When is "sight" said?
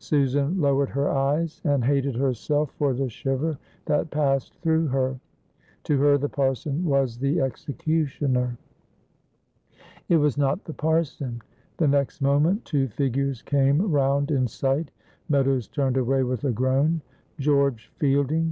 14.46-14.90